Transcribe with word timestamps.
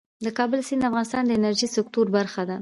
د 0.25 0.27
کابل 0.37 0.59
سیند 0.67 0.81
د 0.83 0.87
افغانستان 0.89 1.23
د 1.25 1.31
انرژۍ 1.37 1.67
سکتور 1.75 2.05
برخه 2.17 2.43
ده. 2.49 2.57